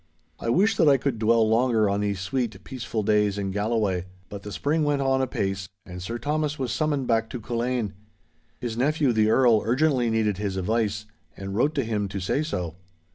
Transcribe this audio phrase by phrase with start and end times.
[0.39, 4.41] I wish that I could dwell longer on these sweet, peaceful days in Galloway, but
[4.41, 7.93] the spring went on apace, and Sir Thomas was summoned back to Culzean.
[8.59, 11.05] His nephew the Earl urgently needed his advice,
[11.37, 12.77] and wrote to him to say so.